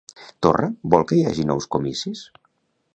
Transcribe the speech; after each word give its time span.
Torra 0.45 0.69
vol 0.95 1.05
que 1.11 1.19
hi 1.19 1.21
hagi 1.33 1.47
nous 1.51 1.69
comicis? 1.77 2.27